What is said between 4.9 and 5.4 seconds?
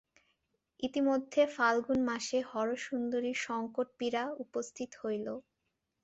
হইল।